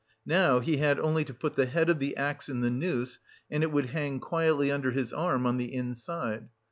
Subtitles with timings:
[0.25, 3.19] Now he had only to put the head of the axe in the noose,
[3.51, 6.49] and it would hang quietly under his arm on the inside.